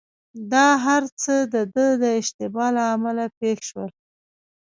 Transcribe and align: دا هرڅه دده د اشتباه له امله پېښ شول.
دا 0.51 0.67
هرڅه 0.85 1.35
دده 1.53 1.87
د 2.01 2.03
اشتباه 2.19 2.69
له 2.77 2.83
امله 2.95 3.25
پېښ 3.39 3.57
شول. 3.69 3.89